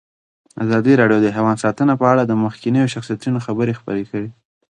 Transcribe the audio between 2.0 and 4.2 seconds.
په اړه د مخکښو شخصیتونو خبرې خپرې